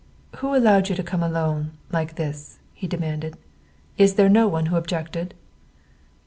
"Who 0.37 0.55
allowed 0.55 0.89
you 0.89 0.95
to 0.95 1.03
come, 1.03 1.21
alone, 1.21 1.73
like 1.91 2.15
this?" 2.15 2.57
he 2.73 2.87
demanded. 2.87 3.37
"Is 3.99 4.15
there 4.15 4.29
no 4.29 4.47
one 4.47 4.65
who 4.65 4.75
objected?" 4.75 5.35